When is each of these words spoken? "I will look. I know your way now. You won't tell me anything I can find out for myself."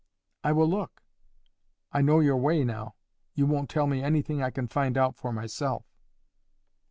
"I 0.43 0.51
will 0.51 0.67
look. 0.67 1.03
I 1.91 2.01
know 2.01 2.21
your 2.21 2.37
way 2.37 2.63
now. 2.63 2.95
You 3.35 3.45
won't 3.45 3.69
tell 3.69 3.85
me 3.85 4.01
anything 4.01 4.41
I 4.41 4.49
can 4.49 4.67
find 4.67 4.97
out 4.97 5.15
for 5.15 5.31
myself." 5.31 5.85